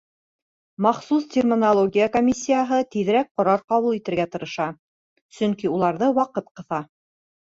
[0.85, 4.67] Махсус терминология комиссияһы тиҙерәк ҡарар ҡабул итергә тырыша,
[5.41, 6.81] сөнки уларҙы ваҡыт ҡыҫа.